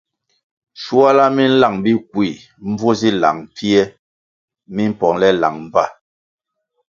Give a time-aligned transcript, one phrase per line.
[0.81, 2.29] Shuala mi nlang Bikui
[2.69, 3.81] mbvu zi lang pfie
[4.75, 5.83] mimpongʼle lang mba.